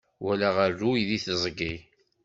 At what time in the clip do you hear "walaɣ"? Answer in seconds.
0.23-0.55